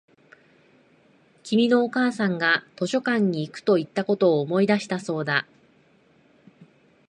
[1.43, 5.45] 君のお母さんが図書館に行くと言ったことを思い出したそうだ